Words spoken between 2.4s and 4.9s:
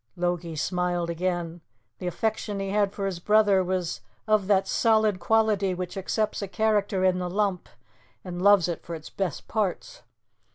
he had for his brother was of that